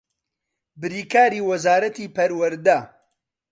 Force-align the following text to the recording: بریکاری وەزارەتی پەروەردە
بریکاری 0.81 1.41
وەزارەتی 1.49 2.13
پەروەردە 2.15 2.79